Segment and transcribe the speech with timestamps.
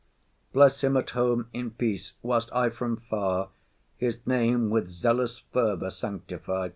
[0.51, 3.49] Bless him at home in peace, whilst I from far
[3.97, 6.69] His name with zealous fervour sanctify.